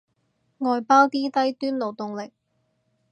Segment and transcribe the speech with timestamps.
[0.57, 2.31] 外包啲低端勞動力